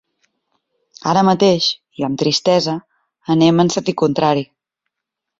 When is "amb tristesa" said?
2.07-2.73